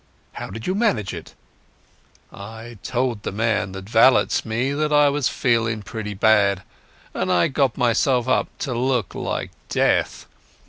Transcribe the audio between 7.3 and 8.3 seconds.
I got myself